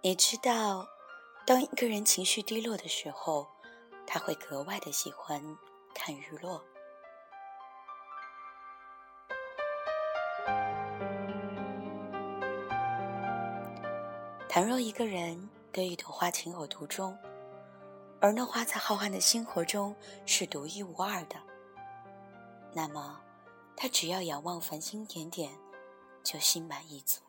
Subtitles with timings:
[0.00, 0.86] 你知道，
[1.46, 3.46] 当一个人情绪低落的时候，
[4.06, 5.42] 他会格外的喜欢
[5.94, 6.62] 看日落。
[14.48, 17.16] 倘若一个人对一朵花情有独钟，
[18.20, 19.94] 而那花在浩瀚的星河中
[20.26, 21.36] 是独一无二的，
[22.78, 23.18] 那么
[23.76, 25.50] 他只要仰望繁星点点，
[26.22, 27.20] 就心满意足。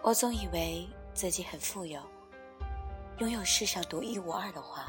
[0.00, 2.00] 我总以为自己很富有，
[3.18, 4.86] 拥有世上独一无二的花。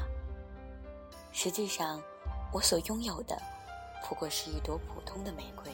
[1.32, 2.00] 实际上，
[2.52, 3.36] 我所拥有的
[4.08, 5.72] 不过是一朵普通的玫瑰。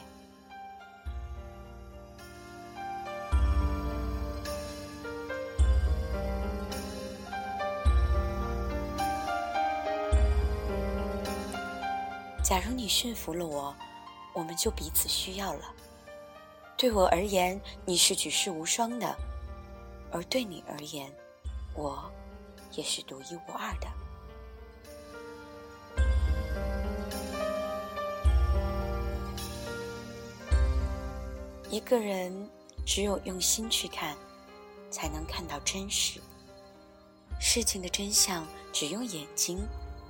[12.89, 13.73] 驯服了我，
[14.33, 15.73] 我们就彼此需要了。
[16.75, 19.15] 对我而言，你是举世无双的。
[20.11, 21.13] 而对你而言，
[21.75, 22.11] 我
[22.71, 23.87] 也是独一无二的。
[31.69, 32.49] 一个人
[32.83, 34.17] 只有用心去看，
[34.89, 36.19] 才能看到真实。
[37.39, 38.43] 事情的真相，
[38.73, 39.59] 只用眼睛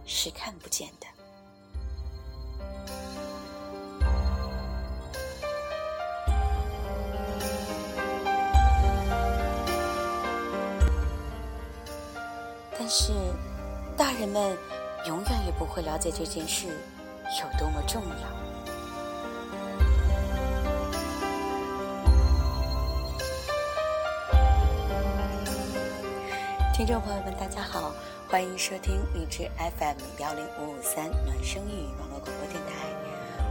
[0.06, 1.08] 是看不见的。
[12.90, 13.14] 是，
[13.96, 14.58] 大人们
[15.06, 18.40] 永远也不会了解这件事有多么重要。
[26.74, 27.94] 听众朋友们，大家好，
[28.28, 32.74] 欢迎收听荔枝 FM 幺零五五三暖声语网络广播电台，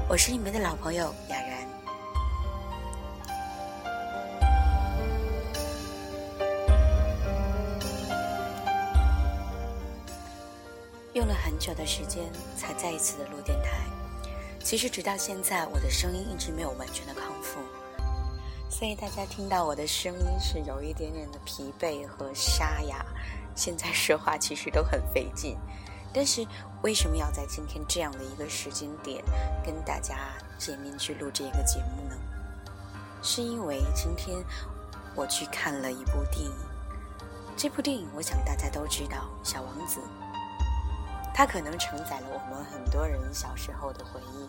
[0.08, 1.36] 我是你们的老朋友雅
[11.68, 12.24] 久的时间
[12.56, 13.84] 才再一次的录电台，
[14.64, 17.60] 其实直到现在我的声音一直没有完全的康复，
[18.70, 23.04] 所以大家听到我的声音是有一点点的疲惫和沙哑，
[23.54, 25.58] 现在说话其实都很费劲。
[26.10, 26.42] 但是
[26.82, 29.22] 为什么要在今天这样的一个时间点
[29.62, 30.16] 跟大家
[30.56, 32.16] 见面去录这个节目呢？
[33.22, 34.42] 是因为今天
[35.14, 36.56] 我去看了一部电影，
[37.58, 40.00] 这部电影我想大家都知道，《小王子》。
[41.38, 44.48] 它可能承载了我们很多人小时候的回忆。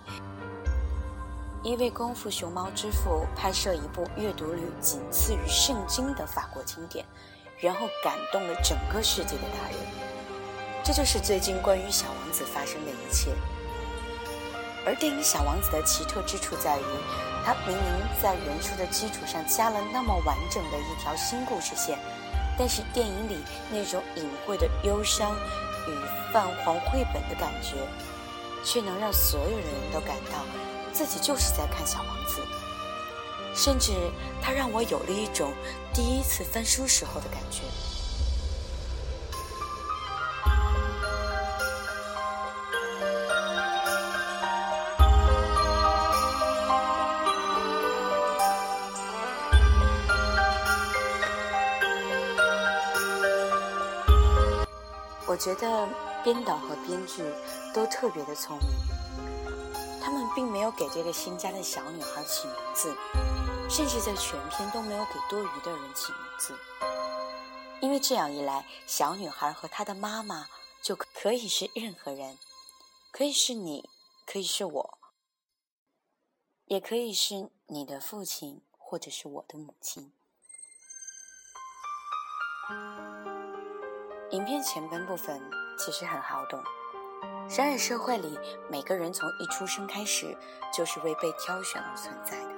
[1.62, 7.06] 一位功夫熊猫之父拍摄一部阅读率仅次于圣经的法国经典，
[7.60, 9.78] 然后感动了整个世界的大人。
[10.84, 13.36] 这就是最近关于小王子发生的一切。
[14.84, 16.84] 而电影《小王子》的奇特之处在于，
[17.46, 17.86] 它明明
[18.20, 22.00] 在原著的基础上加了那么完整的一条新故事线，
[22.58, 23.38] 但是电影里
[23.72, 25.36] 那种隐晦的忧伤。
[25.88, 27.76] 与泛黄绘本的感觉，
[28.64, 30.46] 却能让所有人都感到
[30.92, 32.42] 自己就是在看《小王子》，
[33.56, 33.94] 甚至
[34.42, 35.54] 它让我有了一种
[35.94, 37.62] 第一次翻书时候的感觉。
[55.30, 55.88] 我觉得
[56.24, 57.24] 编导和编剧
[57.72, 58.68] 都特别的聪明，
[60.02, 62.98] 他们并没有给这个新家的小女孩起名字，
[63.70, 66.58] 甚至在全片都没有给多余的人起名字，
[67.80, 70.48] 因为这样一来，小女孩和她的妈妈
[70.82, 72.40] 就可以是任何人，
[73.12, 73.88] 可以是你，
[74.26, 74.98] 可以是我，
[76.66, 80.12] 也可以是你的父亲，或者是我的母亲。
[84.32, 85.42] 影片前半部分
[85.76, 86.62] 其实很好懂，
[87.50, 88.38] 商业社会里，
[88.70, 90.38] 每个人从一出生开始
[90.72, 92.50] 就是为被挑选而存在的，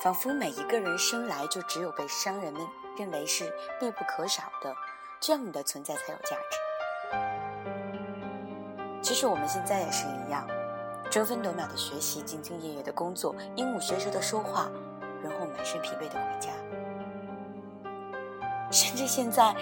[0.00, 2.66] 仿佛每一个人生来就只有被商人们
[2.96, 4.74] 认为是必不可少的，
[5.20, 6.58] 这样你的存在才有价值。
[9.02, 10.48] 其实我们现在也是一样，
[11.10, 14.70] 争分夺秒的学习，兢兢业业的工作，鹦鹉学舌的说话，
[15.22, 16.50] 然后满身疲惫的回家，
[18.72, 19.54] 甚至现在。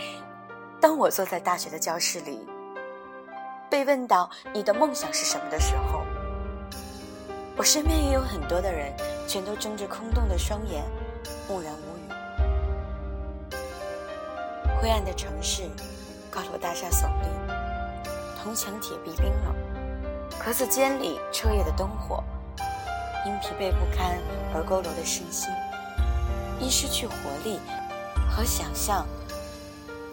[0.85, 2.47] 当我坐在大学的教室里，
[3.71, 6.03] 被问到你的梦想是什么的时候，
[7.57, 8.95] 我身边也有很多的人，
[9.27, 10.85] 全都睁着空洞的双眼，
[11.49, 12.03] 木然无语。
[14.79, 15.63] 灰暗的城市，
[16.31, 17.29] 高楼大厦耸立，
[18.43, 19.55] 铜墙铁壁冰冷，
[20.39, 22.23] 格子间里彻夜的灯火，
[23.25, 24.19] 因疲惫不堪
[24.53, 25.49] 而佝偻的身心，
[26.61, 27.59] 因失去活力
[28.31, 29.07] 和想象，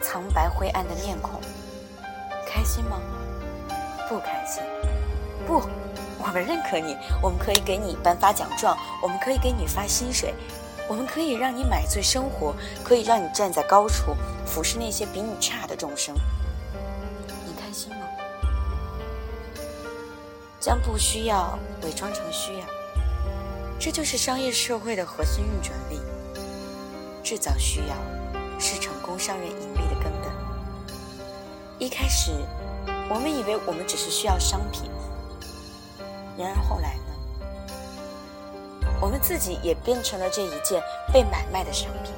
[0.01, 1.39] 苍白灰暗的面孔，
[2.45, 2.99] 开心吗？
[4.09, 4.63] 不开心。
[5.47, 5.61] 不，
[6.19, 10.33] 我们认可你，我们可以给你颁发奖状，我们可以给你发薪水。
[10.87, 12.53] 我们可以让你买醉生活，
[12.83, 14.13] 可以让你站在高处
[14.45, 16.13] 俯视那些比你差的众生。
[17.45, 18.05] 你开心吗？
[20.59, 22.65] 将不需要伪装成需要，
[23.79, 26.01] 这就是商业社会的核心运转力。
[27.23, 27.95] 制造需要
[28.59, 30.31] 是成商人盈利的根本。
[31.77, 32.31] 一开始，
[33.07, 34.89] 我们以为我们只是需要商品，
[36.35, 37.03] 然而后来呢。
[38.99, 40.81] 我们自己也变成了这一件
[41.13, 42.11] 被买卖的商品。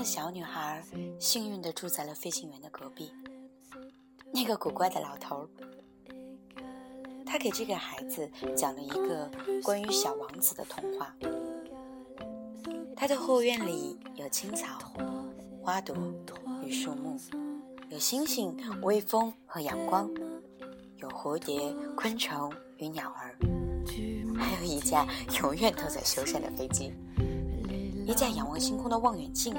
[0.00, 0.82] 的小女孩
[1.18, 3.12] 幸运地住在了飞行员的隔壁。
[4.32, 5.46] 那个古怪的老头，
[7.26, 8.26] 他给这个孩子
[8.56, 9.30] 讲了一个
[9.62, 11.14] 关于小王子的童话。
[12.96, 14.78] 他的后院里有青草、
[15.62, 15.94] 花朵
[16.64, 17.20] 与树木，
[17.90, 20.10] 有星星、微风和阳光，
[20.96, 23.36] 有蝴蝶、昆虫与鸟儿，
[24.38, 25.06] 还有一架
[25.42, 26.90] 永远都在修缮的飞机。
[28.10, 29.54] 一架仰望星空的望远镜，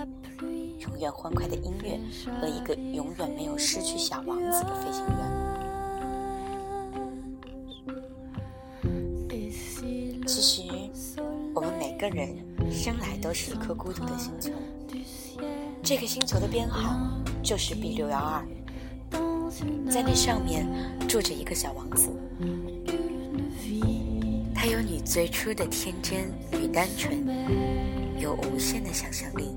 [0.80, 1.98] 永远欢快的音乐
[2.42, 5.15] 和一个永远没有失去小王子的飞行员。
[10.27, 10.63] 其实，
[11.56, 12.36] 我们每个人
[12.69, 14.51] 生来都是一颗孤独的星球，
[15.81, 17.09] 这个星球的编号
[17.42, 18.45] 就是 B 六幺二，
[19.89, 20.68] 在那上面
[21.07, 22.09] 住着一个小王子，
[24.54, 28.00] 他有你最初的天真与单纯。
[28.21, 29.56] 有无限的想象力，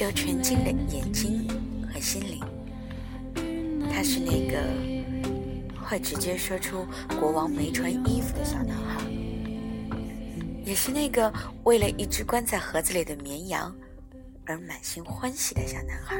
[0.00, 1.46] 有纯净的眼睛
[1.92, 2.40] 和心灵。
[3.92, 4.58] 他是那个
[5.78, 6.86] 会直接说出
[7.20, 9.02] “国王没穿衣服”的小男孩，
[10.64, 11.30] 也是那个
[11.64, 13.74] 为了一只关在盒子里的绵羊
[14.46, 16.16] 而满心欢喜的小男孩。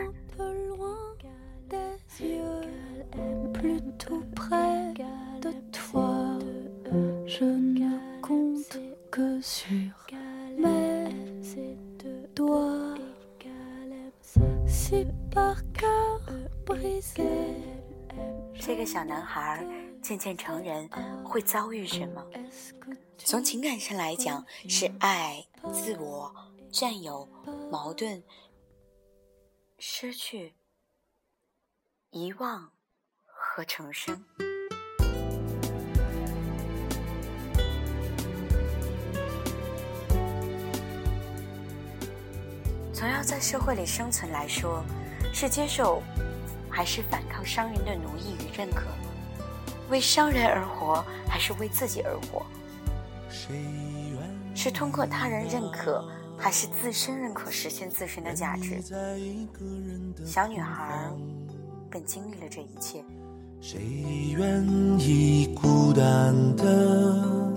[20.02, 20.88] 渐渐成人，
[21.24, 22.26] 会遭遇什么？
[23.18, 26.34] 从情感上来讲，是爱、自我、
[26.72, 27.26] 占有、
[27.70, 28.20] 矛盾、
[29.78, 30.54] 失去、
[32.10, 32.72] 遗忘
[33.24, 34.24] 和重生。
[42.92, 44.84] 从要在社会里生存来说，
[45.32, 46.02] 是接受
[46.68, 48.82] 还是反抗商人的奴役与认可？
[49.92, 52.42] 为商人而活还是为自己而活？
[54.54, 56.02] 是通过他人认可
[56.34, 58.80] 还是自身认可实现自身的价值？
[60.24, 61.10] 小女孩
[61.90, 63.04] 便经历了这一切。
[63.60, 64.66] 谁愿
[64.98, 67.52] 意孤单的，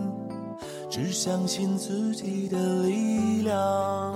[0.89, 4.13] 只相信自己的力量？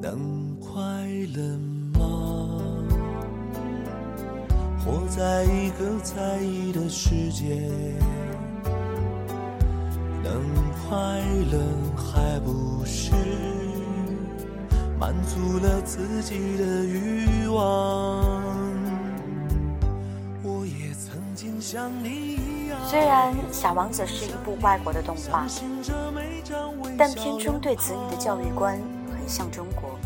[0.00, 0.80] 能快
[1.32, 1.56] 乐
[4.84, 7.70] 活在一个在意的世界，
[10.24, 10.42] 能
[10.88, 10.98] 快
[11.52, 11.60] 乐
[11.96, 13.12] 还不是
[14.98, 18.42] 满足了自己的欲望？
[20.42, 22.76] 我也曾经像你一样。
[22.84, 25.46] 虽然《小王子》是一部外国的动画，
[26.98, 28.76] 但片中对子女的教育观
[29.12, 29.28] 很。
[29.28, 29.96] 像中国，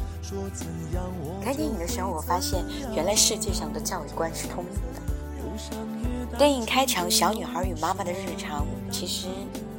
[1.47, 6.37] 看电影的时候，我发现原来世界上的教育观是通用的。
[6.37, 9.29] 电影开场，小女孩与妈妈的日常其实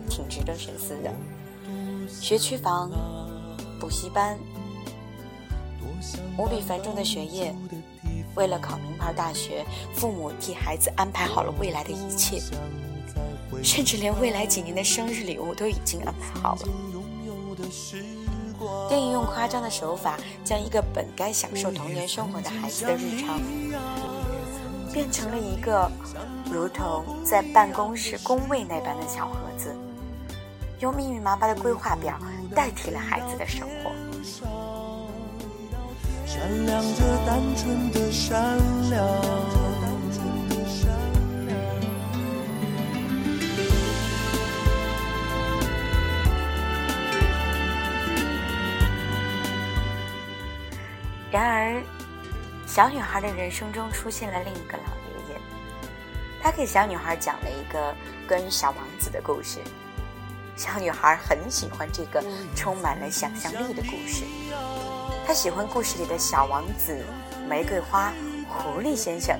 [0.09, 1.13] 挺值得深思的。
[2.07, 2.89] 学区房、
[3.81, 4.39] 补习班、
[6.37, 7.53] 无比繁重的学业，
[8.35, 12.41] 为了考名牌大学，父母替孩子安排好了未来的一切，
[13.61, 16.61] 甚至连未来几年的生日礼物都已经安排好了。
[18.89, 23.39] 电影用夸张的手法，将一个本该享受童年生活的孩子的日常，
[24.91, 25.91] 变成了一个
[26.51, 29.75] 如同在办公室工位那般的小盒子，
[30.79, 32.17] 用密密麻麻的规划表
[32.55, 33.91] 代替了孩子的生活。
[36.25, 38.57] 闪亮着单纯的善
[38.89, 39.76] 良。
[51.31, 51.83] 然而，
[52.65, 55.41] 小女孩的人生中出现了另一个老爷爷，
[56.41, 57.93] 他给小女孩讲了一个
[58.27, 59.59] 关于小王子的故事。
[60.55, 62.23] 小女孩很喜欢这个
[62.55, 64.23] 充满了想象力的故事，
[65.25, 66.97] 她喜欢故事里的小王子、
[67.47, 68.11] 玫瑰花、
[68.49, 69.39] 狐狸先生，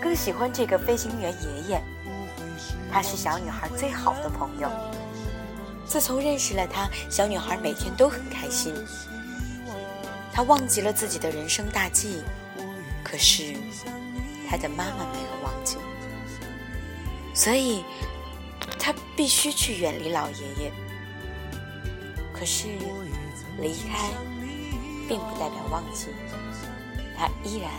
[0.00, 1.82] 更喜欢这个飞行员爷爷。
[2.92, 4.68] 他是小女孩最好的朋友。
[5.86, 8.74] 自从认识了他，小女孩每天都很开心。
[10.32, 12.22] 他忘记了自己的人生大计，
[13.04, 13.54] 可是
[14.48, 15.76] 他的妈妈没有忘记，
[17.34, 17.84] 所以
[18.78, 20.72] 他必须去远离老爷爷。
[22.32, 22.66] 可是
[23.60, 24.08] 离开
[25.06, 26.08] 并不代表忘记，
[27.16, 27.70] 他依然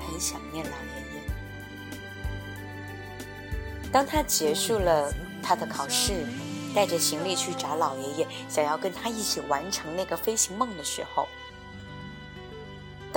[0.00, 1.22] 很想念老爷爷。
[3.92, 6.26] 当他结束了他的考试，
[6.74, 11.28] 带着行李去找老爷爷，想要跟他一起完成那个飞行梦的时候。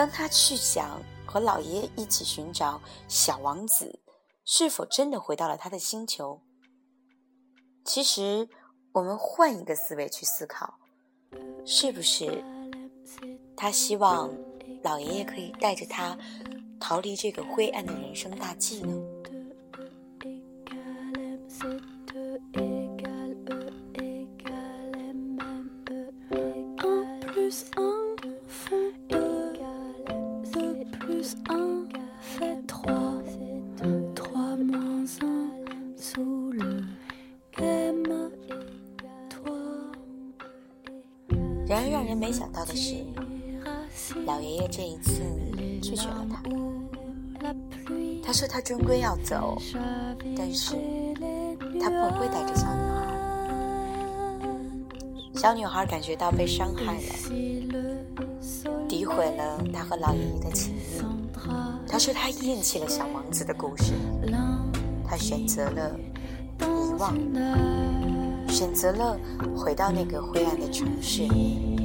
[0.01, 3.99] 当他去想和老爷爷一起寻找小王子，
[4.43, 6.41] 是否真的回到了他的星球？
[7.85, 8.49] 其实，
[8.93, 10.73] 我们换一个思维去思考，
[11.67, 12.43] 是不是
[13.55, 14.33] 他希望
[14.81, 16.17] 老爷爷可以带着他
[16.79, 18.99] 逃离这个灰暗的人生大计呢？
[44.25, 45.21] 老爷爷这一次
[45.81, 46.41] 拒绝了他。
[48.23, 49.57] 他说他终归要走，
[50.37, 50.75] 但是
[51.79, 53.01] 他不会带着小女孩。
[55.35, 57.01] 小女孩感觉到被伤害了，
[58.87, 61.01] 诋毁了她和老爷爷的情谊。
[61.87, 63.93] 她说她厌弃了小王子的故事，
[65.03, 65.99] 她选择了
[66.59, 67.17] 遗忘。
[68.47, 69.17] 选择了
[69.55, 71.23] 回到那个灰暗的城市，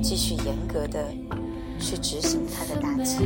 [0.03, 1.09] 继续严格的
[1.79, 3.25] 去执行他的大计。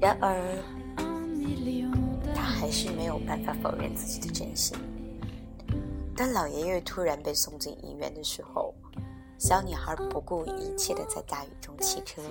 [0.00, 0.62] 然而，
[2.34, 4.76] 他还是没有办法否认自己的真心。
[6.14, 8.74] 当老爷爷突然被送进医院的时候，
[9.38, 12.22] 小女孩不顾一切的在大雨中骑车。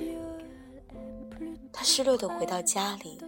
[1.72, 3.20] 他失落的回到家里，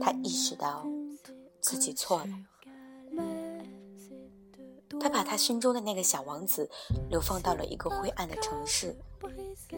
[0.00, 0.84] 他意识到
[1.60, 2.28] 自己错了。
[5.00, 6.68] 他把他心中的那个小王子
[7.08, 8.94] 流放到了一个灰暗的城市，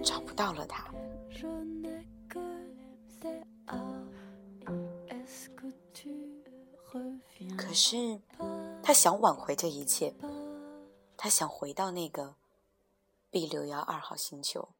[0.03, 0.93] 找不到了他。
[7.57, 8.21] 可是，
[8.83, 10.13] 他想挽回这一切，
[11.17, 12.35] 他想回到那个
[13.31, 14.71] B 六幺二号星球。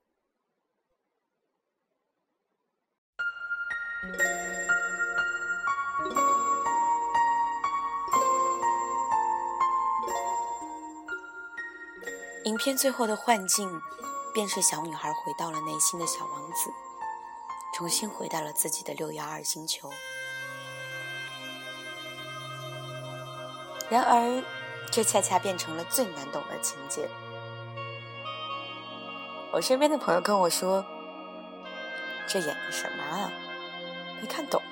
[12.45, 13.81] 影片最后的幻境，
[14.35, 16.73] 便是小女孩回到了内心的小王子，
[17.75, 19.91] 重新回到了自己的六幺二星球。
[23.89, 24.43] 然而，
[24.91, 27.09] 这恰恰变成了最难懂的情节。
[29.53, 30.85] 我身边的朋友跟我说。
[32.29, 33.31] 这演的什么啊？
[34.21, 34.63] 没看懂。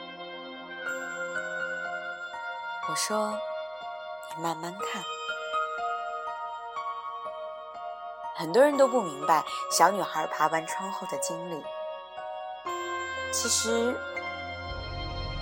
[2.89, 3.39] 我说
[4.35, 5.03] ：“你慢慢看。”
[8.41, 11.63] 很多人都不明白小女孩爬完窗后的经历。
[13.31, 13.95] 其实，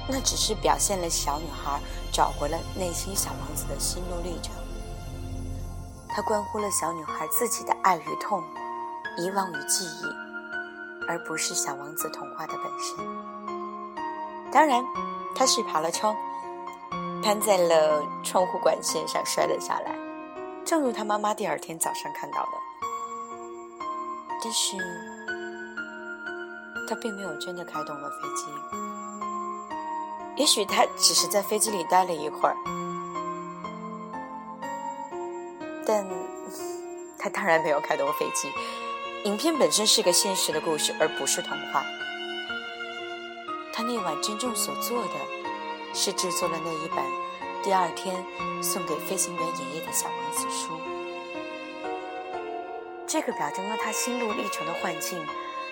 [0.09, 1.79] 那只是表现了小女孩
[2.13, 4.53] 找回了内心小王子的心路历程。
[6.09, 8.43] 它关乎了小女孩自己的爱与痛，
[9.17, 11.09] 遗忘与记忆。
[11.09, 12.99] 而不是小王子童话的本身。
[14.51, 14.85] 当然，
[15.37, 16.17] 他是爬了窗，
[17.23, 19.95] 攀在了窗户管线上摔了下来，
[20.67, 22.68] 正如他妈妈第二天早上看到的。
[24.43, 24.77] 但是，
[26.89, 28.47] 他并没有真的开动了飞机。
[30.37, 32.57] 也许他只是在飞机里待了一会儿，
[35.85, 36.07] 但
[37.19, 38.51] 他当然没有开动飞机。
[39.25, 41.85] 影片本身是个现实的故事，而不是童话。
[43.73, 45.15] 他那晚真正所做的，
[45.93, 47.05] 是制作了那一本
[47.65, 48.25] 第二天
[48.63, 50.78] 送给飞行员爷爷的小王子书。
[53.09, 55.27] 这个表征了他心路历程的幻境，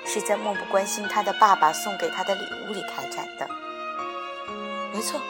[0.07, 3.47] 是在漠不关心他的爸爸送给他的礼物里开展的。
[4.95, 5.21] 没错，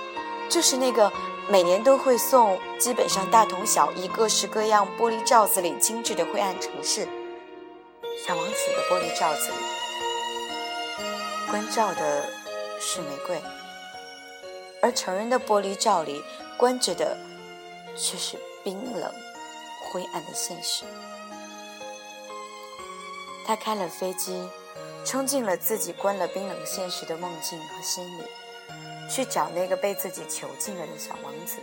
[0.48, 1.12] 就是那个
[1.48, 7.08] 每年都会送，基本上大同小异、各式各样玻璃罩子里精致的灰暗城市。
[8.24, 9.56] 小王子的玻璃罩子里
[11.50, 12.30] 关照的
[12.80, 13.42] 是玫瑰，
[14.80, 16.22] 而成人的玻璃罩里
[16.56, 17.16] 关着的
[17.96, 19.12] 却是冰冷、
[19.82, 20.84] 灰暗的现实。
[23.46, 24.48] 他开了飞机，
[25.04, 28.24] 冲进了自己关了冰冷现实的梦境和心里。
[29.08, 31.58] 去找那个被自己囚禁了的小王子。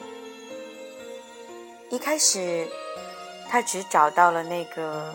[1.89, 2.65] 一开始，
[3.49, 5.13] 他只找到了那个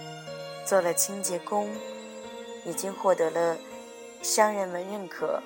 [0.66, 1.70] 做了清洁工，
[2.66, 3.56] 已经获得了
[4.20, 5.42] 商人们认可，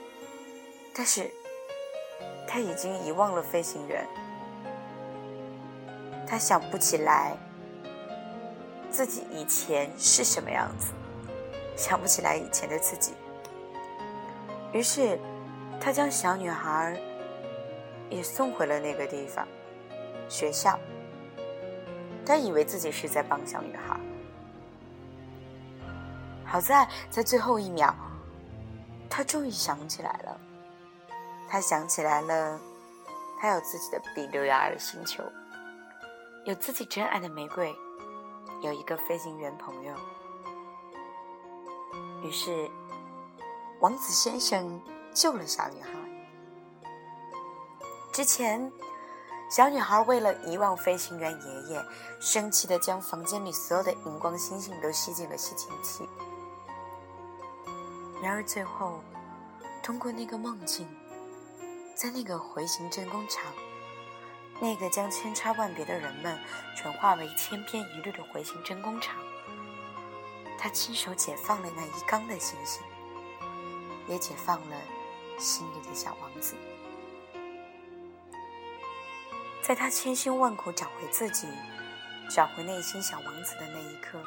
[0.92, 1.30] 但是
[2.48, 4.04] 他已经遗忘了飞行员。
[6.26, 7.36] 他想不起来
[8.90, 10.86] 自己以前是什么样子，
[11.76, 13.12] 想不起来以前的自己。
[14.72, 15.18] 于是。
[15.84, 16.96] 他将小女孩
[18.08, 19.44] 也送回了那个地方，
[20.28, 20.78] 学校。
[22.24, 23.98] 他以为自己是在帮小女孩，
[26.44, 27.92] 好在在最后一秒，
[29.10, 30.40] 他终于想起来了。
[31.48, 32.60] 他想起来了，
[33.40, 35.24] 他有自己的比六幺二星球，
[36.44, 37.74] 有自己真爱的玫瑰，
[38.62, 39.92] 有一个飞行员朋友。
[42.22, 42.70] 于是，
[43.80, 44.80] 王子先生。
[45.14, 45.90] 救了小女孩。
[48.14, 48.72] 之前，
[49.50, 51.84] 小女孩为了遗忘飞行员爷爷，
[52.18, 56.08] 生气的将房间里所有的荧光星星都吸进了吸尘器。
[58.22, 59.00] 然而最后，
[59.82, 60.88] 通过那个梦境，
[61.94, 63.44] 在那个回形针工厂，
[64.60, 66.38] 那个将千差万别的人们
[66.74, 69.14] 转化为千篇一律的回形针工厂，
[70.62, 72.80] 他亲手解放了那一缸的星星，
[74.06, 74.76] 也解放了。
[75.36, 76.54] 心里的小王子，
[79.60, 81.48] 在他千辛万苦找回自己、
[82.30, 84.22] 找回内心小王子的那一刻，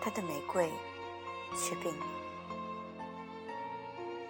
[0.00, 0.72] 他的玫瑰
[1.56, 2.06] 却病了。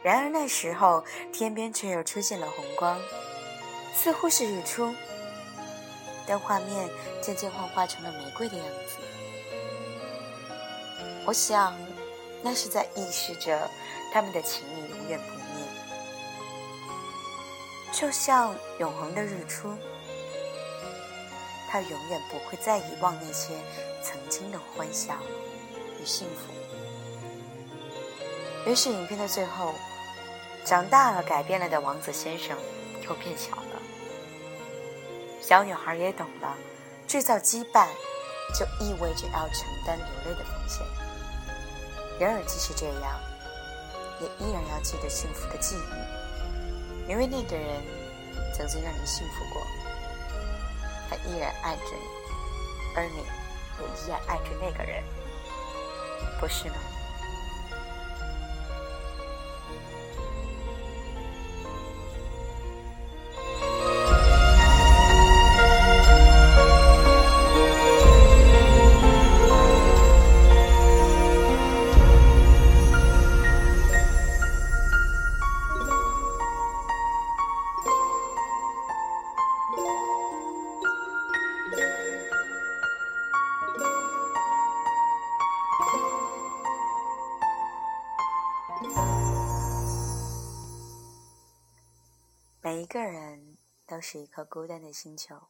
[0.03, 1.03] 然而那时候，
[1.33, 3.01] 天边却又出现了红光，
[3.95, 4.95] 似乎是日出，
[6.29, 6.89] 但画面
[7.23, 8.99] 渐渐幻化成了玫瑰的样子。
[11.25, 11.75] 我想。
[12.41, 13.69] 那是在预示着
[14.13, 15.67] 他们的情谊永远不灭，
[17.91, 19.77] 就像永恒的日出，
[21.69, 23.55] 他永远不会再遗忘那些
[24.05, 25.15] 曾经的欢笑
[26.01, 26.53] 与幸福。
[28.71, 29.75] 于是，影片的最后，
[30.65, 32.57] 长大了、改变了的王子先生
[33.09, 33.68] 又变小了，
[35.49, 36.55] 小女孩也懂了，
[37.07, 37.89] 制造羁绊
[38.55, 40.87] 就意味着要承担流泪的风险。
[42.21, 43.19] 然而，即使这样，
[44.21, 47.83] 也依然要记得幸福的记忆，因为那个人
[48.55, 49.67] 曾经让你幸福过，
[51.09, 53.17] 他依然爱着你，而你
[53.81, 55.03] 也依然爱着那个人，
[56.39, 56.75] 不是吗？
[92.89, 95.49] 个人都是一颗孤单的星球。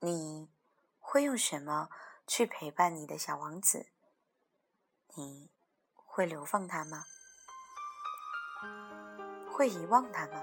[0.00, 0.48] 你
[0.98, 1.90] 会用什么
[2.26, 3.90] 去陪伴你的小王子？
[5.14, 5.50] 你
[5.94, 7.04] 会流放他吗？
[9.52, 10.42] 会遗忘他吗？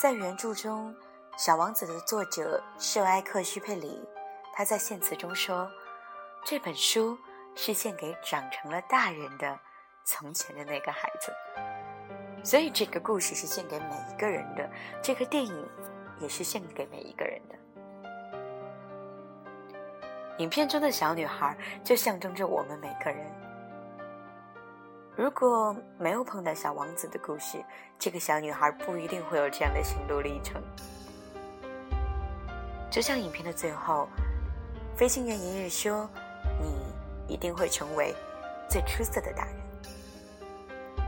[0.00, 0.94] 在原著中，
[1.36, 4.08] 《小王子》的作者圣埃克须佩里，
[4.54, 5.68] 他在献词中说
[6.46, 7.18] ：“这本书
[7.56, 9.60] 是献给长成了大人的。”
[10.04, 11.32] 从前的那个孩子，
[12.42, 14.68] 所以这个故事是献给每一个人的，
[15.02, 15.68] 这个电影
[16.18, 17.56] 也是献给每一个人的。
[20.38, 23.26] 影片中的小女孩就象征着我们每个人。
[25.16, 27.62] 如果没有碰到小王子的故事，
[27.98, 30.62] 这个小女孩不一定会有这样的心路历程。
[32.90, 34.08] 就像影片的最后，
[34.96, 36.08] 飞行员爷爷说
[36.58, 38.14] ：“你一定会成为
[38.68, 39.54] 最出色的大人。”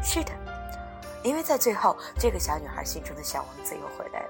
[0.03, 0.33] 是的，
[1.23, 4.29] 因为在最后，这个小女孩心中的小王子又回来了。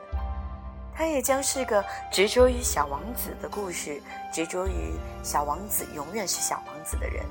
[0.95, 7.25] 他也将是个执着于小王子的故事，执着于小王子永远是小王子的人。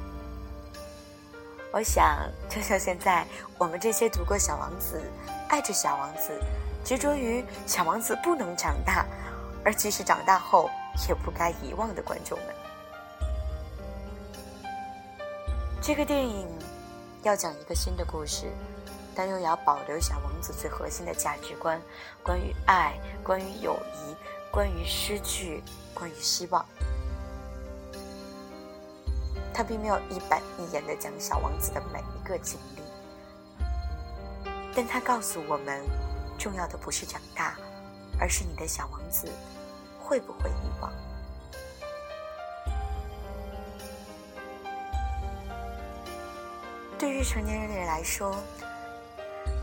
[1.72, 2.18] 我想，
[2.50, 3.26] 就像现在
[3.58, 5.00] 我们这些读过《小王子》、
[5.48, 6.38] 爱着小王子、
[6.84, 9.06] 执着于小王子不能长大，
[9.64, 10.70] 而即使长大后
[11.08, 12.48] 也不该遗忘的观众们，
[15.82, 16.48] 这个电影
[17.24, 18.52] 要讲一个新的故事，
[19.14, 21.80] 但又要保留小王子最核心的价值观：
[22.24, 24.16] 关于爱，关于友谊，
[24.52, 25.62] 关于失去，
[25.94, 26.66] 关于希望。
[29.54, 32.82] 他并没有一板一眼的讲小王子的每一个经历，
[34.74, 35.86] 但他告诉我们，
[36.40, 37.56] 重要的不是长大，
[38.20, 39.28] 而是你的小王子
[40.00, 40.92] 会不会遗忘。
[47.02, 48.32] 对于成年人的人来说，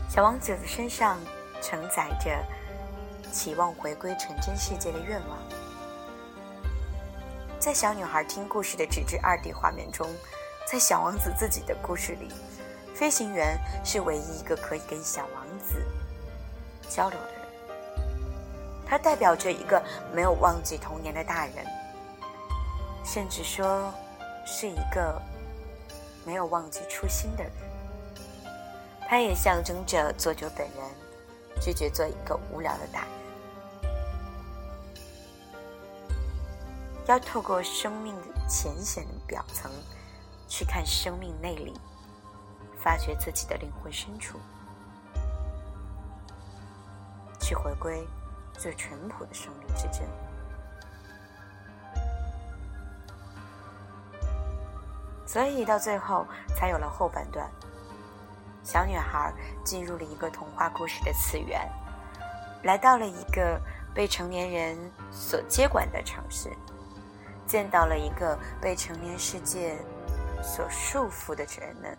[0.09, 1.17] 小王子的身上
[1.61, 2.29] 承载着
[3.31, 5.39] 期望回归纯真世界的愿望。
[7.57, 10.05] 在小女孩听故事的纸质二 D 画面中，
[10.69, 12.27] 在小王子自己的故事里，
[12.93, 15.81] 飞行员是唯一一个可以跟小王子
[16.89, 18.05] 交流的人。
[18.85, 19.81] 他代表着一个
[20.13, 21.65] 没有忘记童年的大人，
[23.05, 23.93] 甚至说
[24.45, 25.21] 是一个
[26.29, 27.51] 没有忘记初心的人。
[29.07, 30.77] 他也象征着作者本人
[31.59, 33.09] 拒绝做一个无聊的大人。
[37.07, 39.71] 要透过生命的浅显的表层，
[40.47, 41.73] 去看生命内里，
[42.77, 44.37] 发掘自己的灵魂深处，
[47.39, 48.07] 去回归
[48.53, 50.07] 最淳朴的生命之真。
[55.29, 57.47] 所以到最后才有了后半段，
[58.63, 59.31] 小女孩
[59.63, 61.69] 进入了一个童话故事的次元，
[62.63, 63.61] 来到了一个
[63.93, 64.75] 被成年人
[65.11, 66.49] 所接管的城市。
[67.45, 69.77] 见到了一个被成年世界
[70.41, 71.95] 所束缚的人们，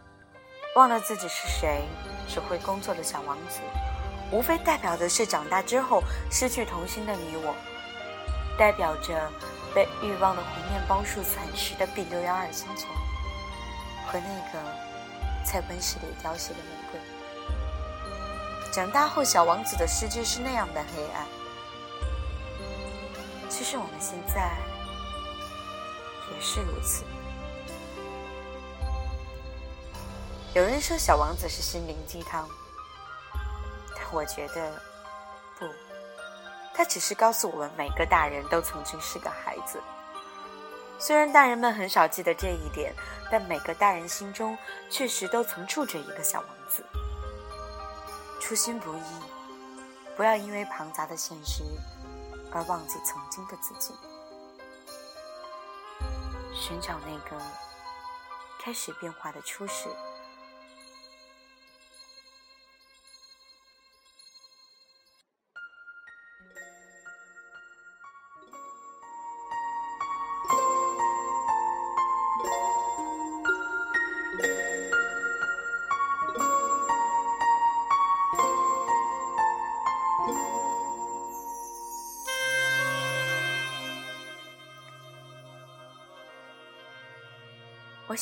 [0.75, 1.85] 忘了自己是谁，
[2.27, 3.61] 只会工作的小王子，
[4.33, 7.55] 无非代表的是长大之后失去童心的你我，
[8.59, 9.31] 代表着
[9.73, 12.89] 被欲望的红面包树蚕食的 B 六幺二星球，
[14.11, 14.59] 和那个
[15.45, 17.01] 在温室里凋谢的玫瑰。
[18.73, 21.27] 长大后，小王子的世界是那样的黑暗。
[23.49, 24.51] 其实我们现在。
[26.33, 27.03] 也是如此。
[30.55, 32.49] 有人说小王子是心灵鸡汤，
[33.97, 34.81] 但我觉得
[35.59, 35.67] 不，
[36.73, 39.83] 他只是告诉我们每个大人都曾经是个孩子。
[41.01, 42.95] 虽然大人们很少记得这一点，
[43.31, 44.57] 但每个大人心中
[44.91, 46.85] 确实都曾住着一个小王子。
[48.39, 49.03] 初心不易，
[50.15, 51.63] 不要因为庞杂的现实
[52.53, 53.95] 而忘记曾经的自己。
[56.55, 57.43] 寻找那个
[58.63, 59.89] 开始变化的初始。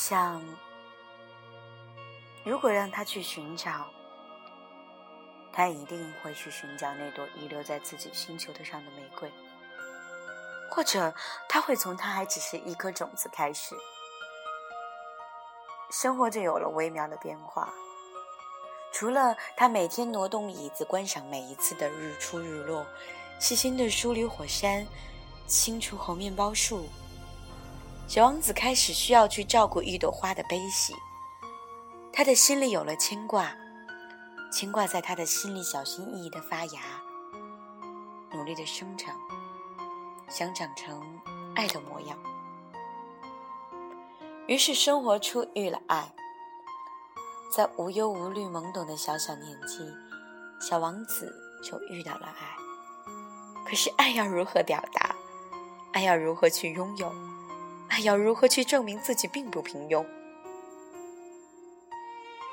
[0.09, 0.43] 想，
[2.43, 3.85] 如果让他去寻找，
[5.53, 9.31] 他一定会去寻找那朵遗留在自己星球的上的玫瑰，
[10.71, 11.13] 或者
[11.47, 13.75] 他会从他还只是一颗种子开始。
[15.91, 17.71] 生活就有了微妙的变化，
[18.91, 22.83] 除了他每天挪动椅子观赏每一次的日出日落，
[23.37, 24.87] 细心的梳理火山，
[25.45, 26.89] 清除猴面包树。
[28.09, 30.95] 小王子开始需要去照顾一朵花的悲喜，
[32.11, 33.55] 他的心里有了牵挂，
[34.51, 36.81] 牵挂在他的心里小心翼翼的发芽，
[38.31, 39.15] 努力的生长，
[40.27, 40.99] 想长成
[41.55, 42.17] 爱的模样。
[44.47, 46.11] 于是生活初遇了爱，
[47.55, 49.87] 在无忧无虑、懵懂的小小年纪，
[50.59, 51.31] 小王子
[51.63, 52.57] 就遇到了爱。
[53.69, 55.15] 可是爱要如何表达？
[55.91, 57.13] 爱要如何去拥有？
[57.89, 60.05] 那要如何去证明自己并不平庸？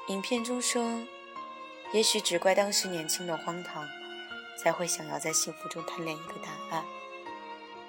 [0.08, 0.82] 影片中说，
[1.92, 3.86] 也许只怪当时年轻的荒唐，
[4.56, 6.84] 才会想要在幸福中贪恋一个答案，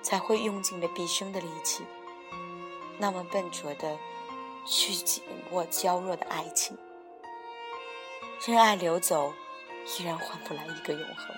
[0.01, 1.83] 才会用尽了毕生的力气，
[2.97, 3.97] 那么笨拙的
[4.65, 6.77] 去紧握娇弱的爱情，
[8.45, 9.33] 任爱流走，
[9.97, 11.35] 依然换不来一个永恒，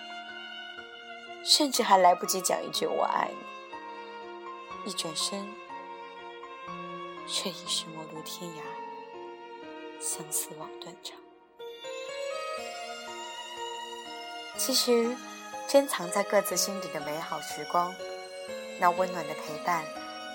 [1.43, 3.29] 甚至还来不及讲一句我爱
[4.85, 5.47] 你，一转身。
[7.31, 8.61] 却已是陌路天涯，
[10.01, 11.15] 相思望断肠。
[14.57, 15.15] 其实，
[15.67, 17.93] 珍藏在各自心底的美好时光，
[18.79, 19.85] 那温暖的陪伴，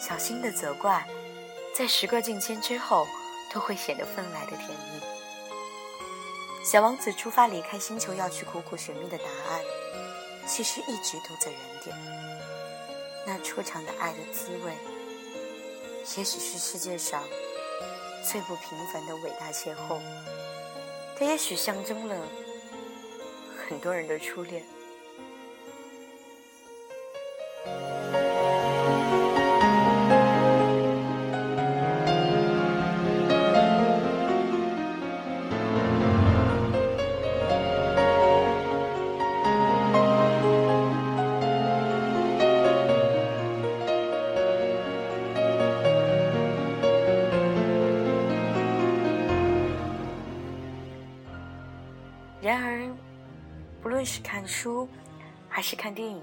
[0.01, 1.07] 小心的责怪，
[1.75, 3.07] 在时过境迁之后，
[3.53, 5.01] 都会显得分外的甜蜜。
[6.65, 9.61] 小王子出发离开星球，要去苦苦寻觅的答案，
[10.47, 11.95] 其实一直都在原点。
[13.27, 14.73] 那初尝的爱的滋味。
[16.17, 17.25] 也许是世界上
[18.23, 19.99] 最不平凡的伟大邂逅，
[21.19, 22.17] 它也许象征了
[23.57, 24.63] 很多人的初恋。
[55.65, 56.23] 是看电影，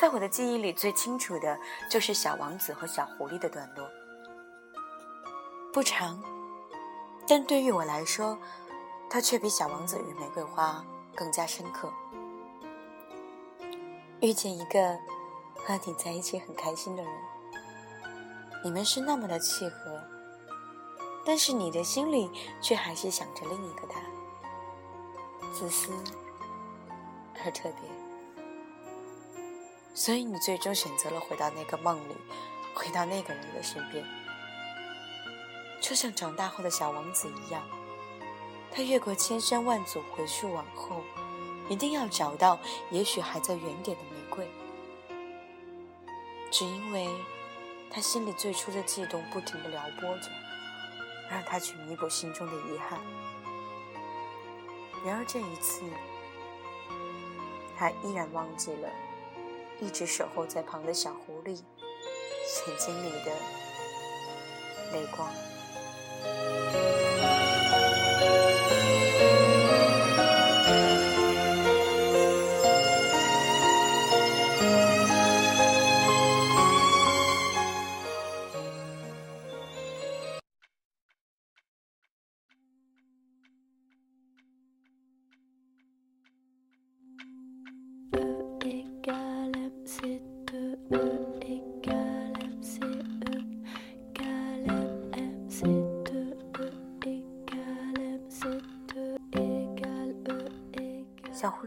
[0.00, 1.56] 在我的记忆里最清楚的
[1.88, 3.88] 就是小王子和小狐狸的段落。
[5.72, 6.20] 不长，
[7.28, 8.36] 但对于我来说，
[9.08, 11.88] 它却比小王子与玫瑰花更加深刻。
[14.20, 14.98] 遇见一个
[15.54, 17.12] 和你在一起很开心的人，
[18.64, 20.02] 你们是那么的契合，
[21.24, 22.28] 但是你的心里
[22.60, 24.00] 却还是想着另一个他。
[25.52, 25.92] 自私
[27.44, 27.90] 而特别，
[29.94, 32.14] 所以你最终选择了回到那个梦里，
[32.74, 34.04] 回到那个人的身边，
[35.80, 37.62] 就像长大后的小王子一样，
[38.72, 41.02] 他越过千山万阻回去往后，
[41.68, 42.58] 一定要找到
[42.90, 44.48] 也许还在原点的玫瑰，
[46.50, 47.08] 只因为
[47.90, 50.30] 他心里最初的悸动不停的撩拨着，
[51.30, 52.98] 让他去弥补心中的遗憾。
[55.04, 55.82] 然而这一次，
[57.76, 58.88] 他依然忘记了
[59.80, 63.32] 一直守候在旁的小狐狸眼睛里的
[64.92, 66.93] 泪光。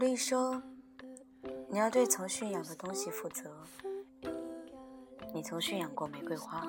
[0.08, 0.62] 小狐狸说
[1.68, 3.52] ：“你要对曾驯养的东西负责。
[5.34, 6.66] 你曾驯养过玫瑰花。”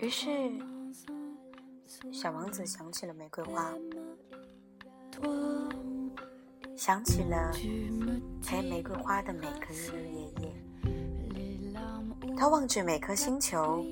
[0.00, 0.28] 于是，
[2.12, 3.72] 小王子想起了玫瑰花，
[6.76, 7.52] 想起了
[8.44, 10.52] 陪玫瑰花的每个日日夜夜。
[12.36, 13.84] 他望着每颗星球，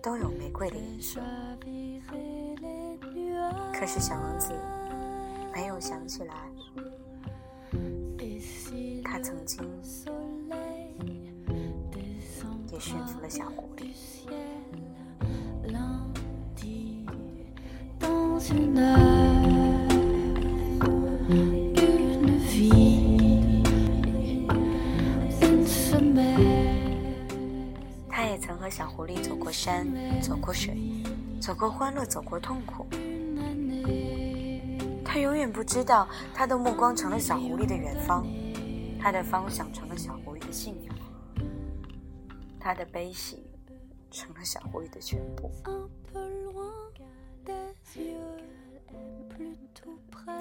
[0.00, 1.20] 都有玫瑰的颜色。
[3.74, 4.54] 可是，小王子。
[5.56, 6.34] 没有想起来，
[9.02, 9.64] 他曾经
[12.70, 13.86] 也驯服了小狐狸。
[28.10, 29.86] 他也曾和小狐狸走过山，
[30.20, 30.76] 走过水，
[31.40, 32.84] 走过欢乐，走过痛苦。
[35.16, 38.26] 他永远不知道，他的目光成了小狐狸的远方，
[39.00, 40.94] 他的方向成了小狐狸的信仰，
[42.60, 43.42] 他的悲喜
[44.10, 45.50] 成了小狐狸的全部。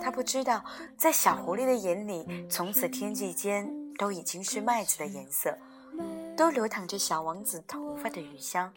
[0.03, 0.61] 他不知道，
[0.97, 5.57] 在小狐狸的眼里，从此天际间都已经是麦子的颜色，
[6.35, 8.73] 都流淌着小王子头发的余香。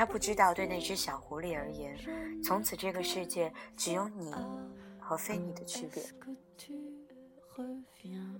[0.00, 1.94] 他不知道，对那只小狐狸而言，
[2.42, 4.32] 从此这个世界只有你
[4.98, 6.02] 和非你的区别。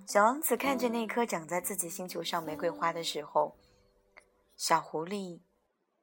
[0.07, 3.55] 小王子看着那颗长在自己星球上玫瑰花的时候，
[4.57, 5.41] 小狐狸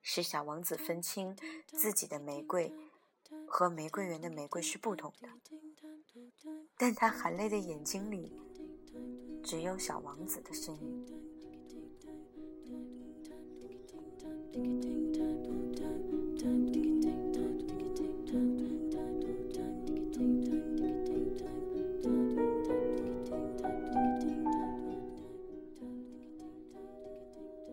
[0.03, 2.71] 使小王子分清自己的玫瑰
[3.47, 5.27] 和玫瑰园的玫瑰是不同的，
[6.77, 8.31] 但他含泪的眼睛里
[9.43, 11.03] 只有小王子的身影。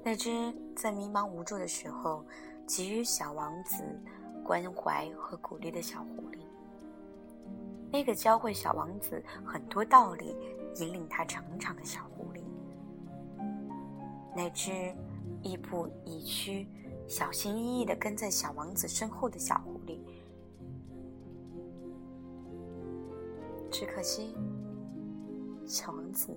[0.04, 2.22] 那只在迷茫无助的时候
[2.66, 3.82] 给予小王子
[4.44, 6.40] 关怀和鼓励的小狐狸，
[7.90, 10.36] 那个教会小王子很多道理、
[10.76, 12.42] 引领他成长的小狐狸，
[14.36, 14.94] 那只
[15.42, 16.68] 亦步亦趋、
[17.08, 19.98] 小心翼翼地跟在小王子身后的小狐狸，
[23.70, 24.36] 只可惜，
[25.66, 26.36] 小王子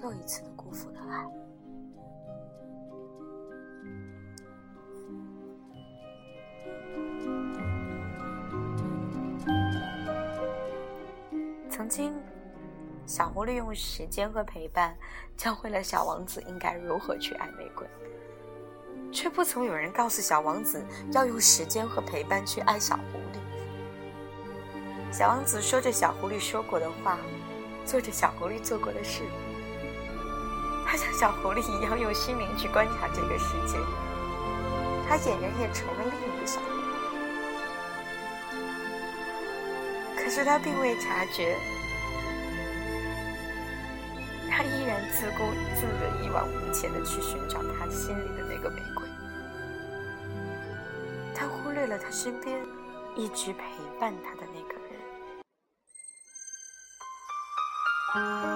[0.00, 1.45] 又一次的辜负了爱。
[13.16, 14.94] 小狐狸用时间和陪伴
[15.38, 17.86] 教会了小王子应该如何去爱玫瑰，
[19.10, 23.38] 却不曾有人告诉小王子要用时间和陪伴去爱小狐狸。
[25.10, 27.16] 小王子说着小狐狸说过的话，
[27.86, 29.22] 做着小狐狸做过的事，
[30.86, 33.78] 他像小狐狸一样用心灵去观察这个世界，
[35.08, 36.68] 他俨然也成了另一个小狐狸。
[40.22, 41.56] 可是他并未察觉，
[44.56, 49.06] 他依然自顾自的一往无前的去寻找他心里的那个玫瑰。
[51.34, 52.58] 他忽略了他身边
[53.14, 53.60] 一直陪
[54.00, 54.74] 伴他的那个
[58.48, 58.55] 人。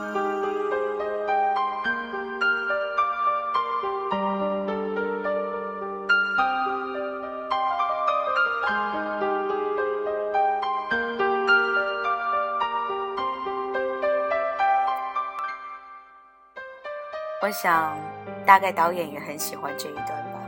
[17.51, 17.99] 我想，
[18.47, 20.39] 大概导演也很喜欢这一段吧，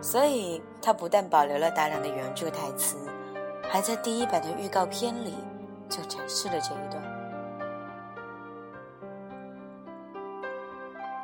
[0.00, 2.96] 所以他不但保留了大量的原著台词，
[3.68, 5.34] 还在第一版的预告片里
[5.88, 7.02] 就展示了这一段。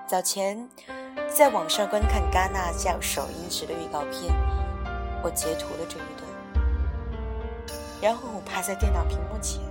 [0.08, 0.68] 早前
[1.28, 4.34] 在网上观看戛纳教首映时的预告片，
[5.22, 6.28] 我截图了这一段，
[8.02, 9.62] 然后我趴在电脑屏幕前。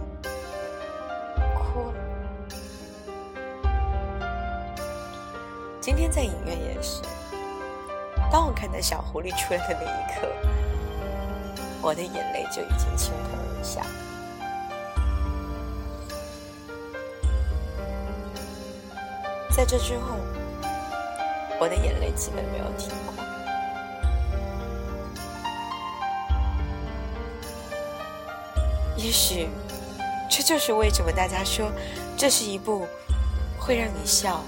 [5.89, 7.01] 今天在影院也是，
[8.31, 10.27] 当我看到小狐狸出来的那一刻，
[11.81, 13.81] 我的眼泪就已经倾盆而下。
[19.49, 20.15] 在这之后，
[21.59, 23.15] 我的眼泪基本没有停过。
[28.95, 29.49] 也许，
[30.29, 31.71] 这就是为什么大家说
[32.15, 32.87] 这是一部
[33.57, 34.39] 会让你笑。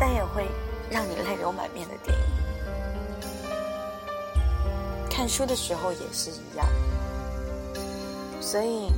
[0.00, 0.48] 但也会
[0.90, 2.24] 让你泪流满面的电影。
[5.10, 6.66] 看书的时候也是一样，
[8.40, 8.90] 所以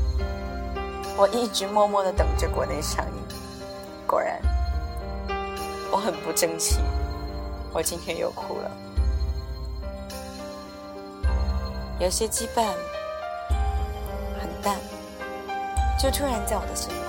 [1.17, 3.13] 我一直默默的等着国内上映。
[4.07, 4.41] 果然，
[5.91, 6.79] 我很不争气，
[7.73, 8.71] 我今天又哭了。
[11.99, 12.67] 有些羁绊
[14.41, 14.79] 很淡，
[15.99, 17.02] 就突然在我的心里。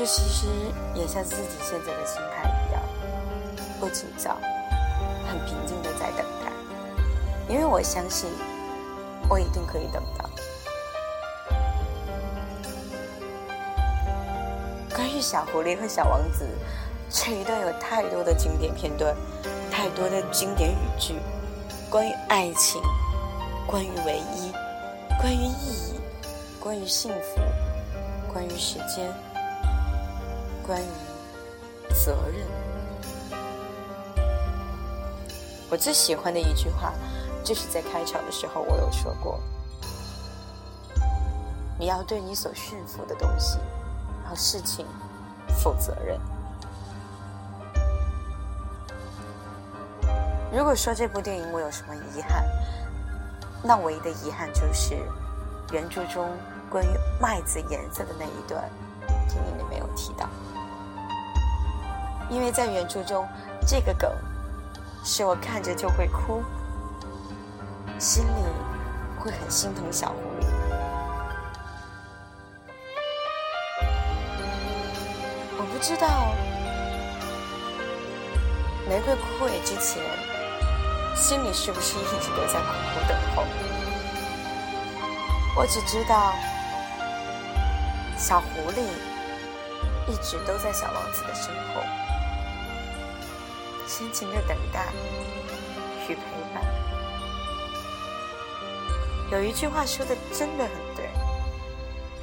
[0.00, 0.46] 这其实
[0.94, 2.82] 也像自己现在的心态一样，
[3.78, 4.34] 不紧张，
[5.28, 6.50] 很平静的在等待，
[7.52, 8.30] 因为我相信，
[9.28, 10.24] 我一定可以等到。
[14.96, 16.48] 关于小狐狸和小王子
[17.10, 19.14] 这一段，有太多的经典片段，
[19.70, 21.16] 太多的经典语句，
[21.90, 22.80] 关于爱情，
[23.66, 24.50] 关于唯一，
[25.20, 26.00] 关于意义，
[26.58, 27.42] 关于幸福，
[28.32, 29.12] 关于时间。
[30.70, 32.46] 关于责任，
[35.68, 36.92] 我最喜欢的一句话，
[37.42, 39.40] 就是在开场的时候我有说过：
[41.76, 43.58] 你要对你所驯服的东西
[44.24, 44.86] 和事情
[45.60, 46.20] 负责任。
[50.52, 52.44] 如果说这部电影我有什么遗憾，
[53.60, 54.94] 那唯一的遗憾就是
[55.72, 56.30] 原著中
[56.70, 56.90] 关于
[57.20, 58.70] 麦子颜色的那一段，
[59.26, 60.28] 电影里没有提到。
[62.30, 63.26] 因为在原著中
[63.66, 64.10] 这个梗
[65.04, 66.42] 是我看着就会哭。
[68.00, 68.30] 心里
[69.18, 70.46] 会很心疼小狐狸。
[75.58, 76.34] 我不知道
[78.88, 80.02] 玫瑰枯萎之前
[81.14, 83.44] 心里是不是一直都在苦苦等候。
[85.58, 86.32] 我只知道
[88.16, 88.80] 小狐狸
[90.10, 92.09] 一直都在小王子的身后。
[94.00, 94.90] 深情的等待
[96.08, 96.22] 与陪
[96.54, 96.64] 伴。
[99.30, 101.10] 有一句话说的真的很对，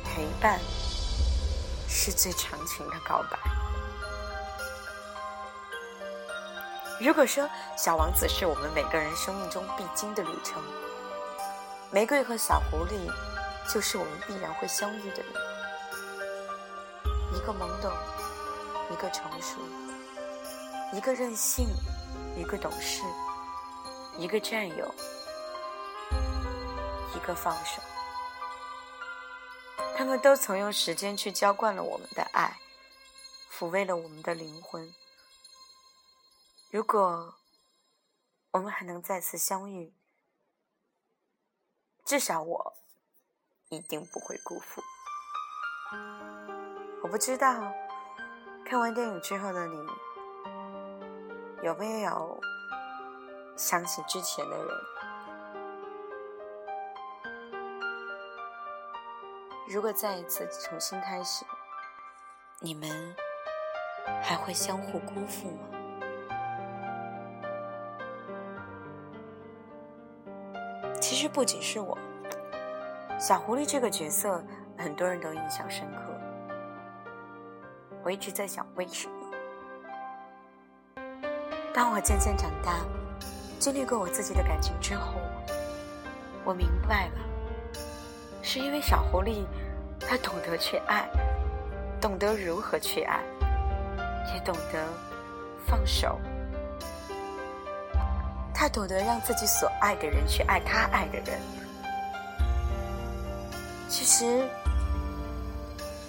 [0.03, 0.59] 陪伴
[1.87, 3.37] 是最长情的告白。
[6.99, 7.47] 如果说
[7.77, 10.59] 小王子是我们每个人生命中必经的旅程，
[11.91, 12.97] 玫瑰和小狐狸
[13.71, 15.31] 就是我们必然会相遇的人。
[17.35, 17.91] 一个懵懂，
[18.91, 19.59] 一个成熟，
[20.93, 21.67] 一个任性，
[22.35, 23.03] 一个懂事，
[24.17, 24.93] 一个占有。
[27.15, 27.81] 一个放手，
[29.97, 32.59] 他们都曾用时间去浇灌了我们的爱，
[33.51, 34.93] 抚慰了我们的灵魂。
[36.69, 37.33] 如果
[38.51, 39.93] 我们还能再次相遇，
[42.05, 42.77] 至少我
[43.69, 44.81] 一定不会辜负。
[47.01, 47.73] 我不知道
[48.63, 49.75] 看完电影之后的你
[51.63, 52.39] 有没有
[53.55, 54.67] 想起之前的人。
[59.67, 61.43] 如果再一次重新开始，
[62.59, 63.15] 你们
[64.21, 65.67] 还会相互辜负吗？
[71.01, 71.97] 其实不仅是我，
[73.19, 74.43] 小狐狸这个角色，
[74.77, 76.01] 很多人都印象深刻。
[78.03, 79.16] 我一直在想，为什么？
[81.77, 82.79] 当我渐渐长大，
[83.59, 85.13] 经历过我自己的感情之后，
[86.43, 87.19] 我明白了。
[88.41, 89.45] 是因为小狐狸，
[89.99, 91.07] 它懂得去爱，
[92.01, 93.21] 懂得如何去爱，
[94.33, 94.87] 也懂得
[95.67, 96.19] 放手。
[98.55, 101.39] 它懂得让自己所爱的人去爱他爱的人。
[103.87, 104.49] 其实，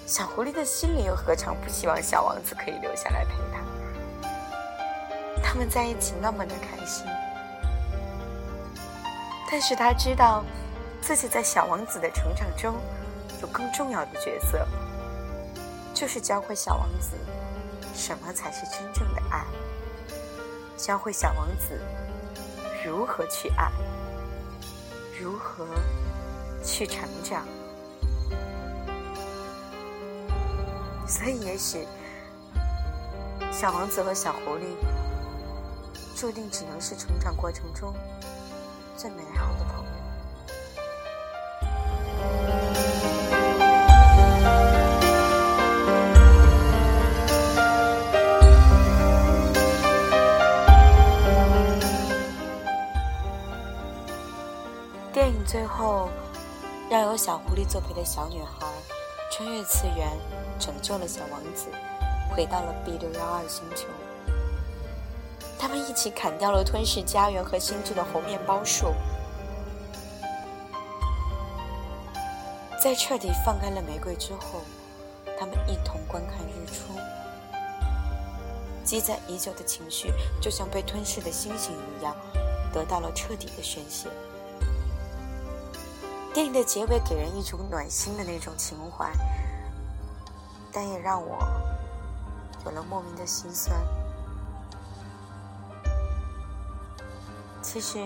[0.06, 3.67] 小狐狸的心里又何尝不希望小王子可以留下来陪他？
[5.48, 7.06] 他们在一起那么的开心，
[9.50, 10.44] 但是他知道。
[11.00, 12.74] 自己在小王子的成长中
[13.40, 14.66] 有更重要的角色，
[15.94, 17.16] 就是教会小王子
[17.94, 19.46] 什么才是真正的爱，
[20.76, 21.80] 教会小王子
[22.84, 23.70] 如何去爱，
[25.18, 25.64] 如何
[26.64, 27.46] 去成长。
[31.06, 31.86] 所以，也许
[33.52, 34.64] 小王子和小狐狸
[36.18, 37.94] 注定只能是成长过程中
[38.96, 39.90] 最美好的朋友。
[55.12, 56.08] 电影最后，
[56.90, 58.66] 让有小狐狸作陪的小女孩
[59.30, 60.18] 穿越次元，
[60.58, 61.68] 拯救了小王子，
[62.34, 63.86] 回到了 B 六幺二星球。
[65.58, 68.94] 他们一起砍掉了吞噬家园和星际的红面包树，
[72.80, 74.60] 在彻底放开了玫瑰之后，
[75.38, 76.94] 他们一同观看日出。
[78.84, 82.16] 积攒已久的情绪，就像被吞噬的星星一样，
[82.72, 84.08] 得到了彻底的宣泄。
[86.32, 89.12] 电影的结尾给人一种暖心的那种情怀，
[90.72, 91.36] 但也让我
[92.64, 93.76] 有了莫名的心酸。
[97.80, 98.04] 其实，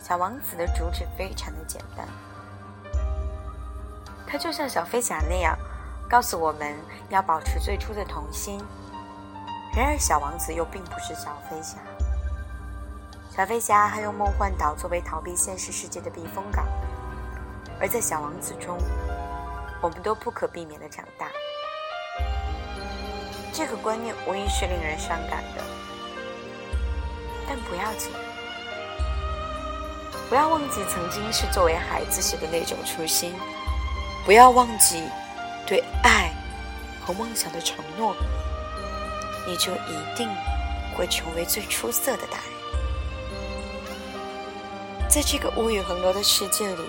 [0.00, 2.06] 小王子的主旨非常的简单，
[4.24, 5.58] 他就像小飞侠那样，
[6.08, 6.72] 告诉我们
[7.08, 8.64] 要保持最初的童心。
[9.74, 11.78] 然而，小王子又并不是小飞侠。
[13.28, 16.64] 小飞侠还用梦幻岛作为逃避现实世界的避风港，
[17.80, 18.78] 而在小王子中，
[19.82, 21.26] 我们都不可避免的长大。
[23.52, 25.64] 这个观念无疑是令人伤感的，
[27.48, 28.10] 但不要紧，
[30.28, 33.34] 不要忘记曾经是作为孩子时的那种初心，
[34.24, 35.02] 不要忘记
[35.66, 36.32] 对爱
[37.04, 38.14] 和梦想的承诺，
[39.46, 40.28] 你就一定
[40.96, 42.56] 会成为最出色的大人。
[45.08, 46.82] 在这个物欲横流的世界里，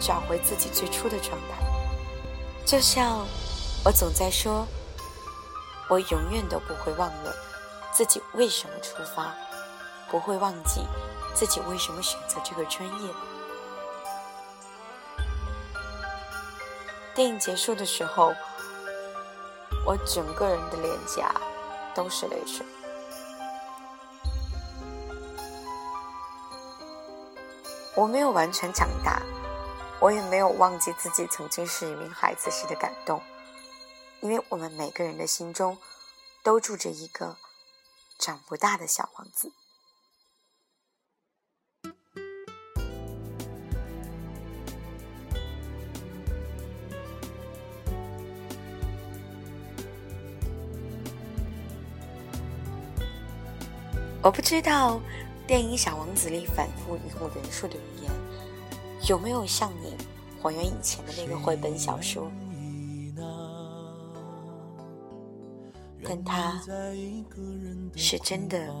[0.00, 1.64] 找回自己最初的状态。
[2.66, 3.24] 就像
[3.84, 4.66] 我总在说，
[5.88, 7.32] 我永远都不会忘了
[8.34, 9.32] 为什么出发，
[10.10, 10.84] 不会忘记
[11.34, 13.14] 自己为什么选择这个专业。
[17.14, 18.34] 电影结束的时候，
[19.86, 21.32] 我整个人的脸颊
[21.94, 22.66] 都是泪水。
[27.94, 29.22] 我没有完全长大，
[30.00, 33.22] 我也没有忘记自己曾经是一名孩子时的感动，
[34.20, 35.78] 因为我们每个人的心中
[36.42, 37.36] 都住着一个
[38.18, 39.52] 长不大的小王子。
[54.22, 54.98] 我不知道
[55.46, 58.10] 电影《小王子》里反复引用人数的语言，
[59.06, 59.94] 有没有像你
[60.40, 62.32] 还原以前的那个绘本小说？
[66.06, 66.62] 但它
[67.96, 68.72] 是真的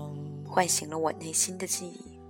[0.46, 2.20] 唤醒了我内心的记忆，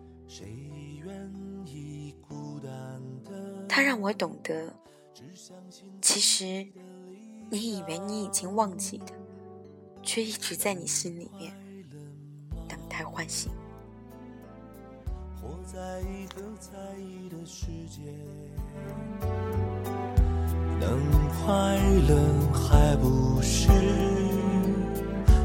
[3.69, 4.73] 它让我懂得，
[6.01, 6.67] 其实
[7.51, 9.13] 你以为你已经忘记的，
[10.03, 11.53] 却一直在你心里面。
[12.69, 13.53] 等待唤醒。
[15.37, 18.01] 活在一个在意的世界，
[20.81, 21.77] 能快
[22.09, 22.17] 乐
[22.53, 23.69] 还不是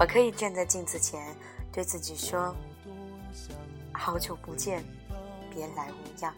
[0.00, 1.36] 我可以站在镜子前，
[1.70, 2.56] 对自己说：
[3.92, 4.82] 好久不见，
[5.50, 6.34] 别来无恙。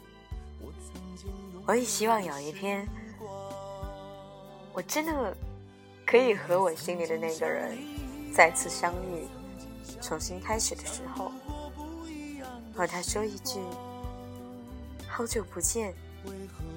[1.64, 2.84] 我也希望有一天。
[4.72, 5.36] 我真的
[6.04, 7.78] 可以和我心里的那个人
[8.34, 9.28] 再次相遇，
[10.00, 11.30] 重新开始的时候，
[12.74, 13.60] 和他说一句
[15.06, 15.94] “好久不见，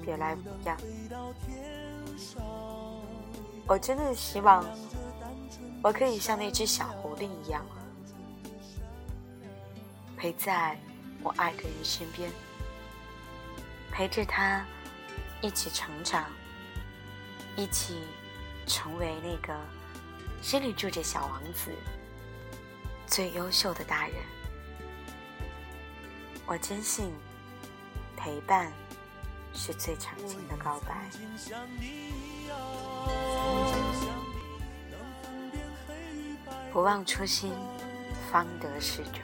[0.04, 0.78] 别来无恙”。
[3.66, 4.64] 我真的希望
[5.86, 7.64] 我可以像那只小狐狸一样，
[10.16, 10.76] 陪在
[11.22, 12.28] 我爱的人身边，
[13.92, 14.66] 陪着他
[15.40, 16.24] 一起成长。
[17.56, 18.02] 一起
[18.66, 19.56] 成为那个
[20.42, 21.70] 心里住着小王子、
[23.06, 24.16] 最优秀的大人。
[26.46, 27.12] 我坚信，
[28.16, 28.72] 陪伴
[29.54, 31.08] 是最长情的告白。
[36.76, 37.50] 不忘初心，
[38.30, 39.22] 方得始终。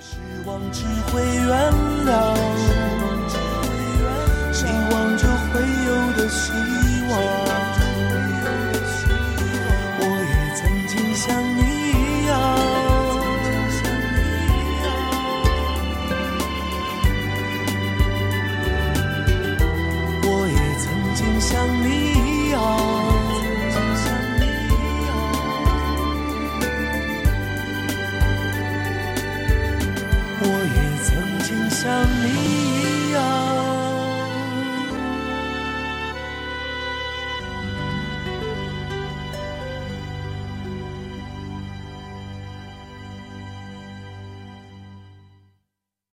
[0.00, 1.72] 失望只会原
[2.06, 2.36] 谅，
[4.52, 6.52] 希望就会有的希